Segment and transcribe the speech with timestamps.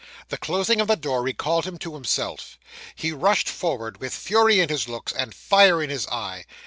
[0.29, 2.57] The closing of the door recalled him to himself.
[2.95, 6.45] He rushed forward with fury in his looks, and fire in his eye.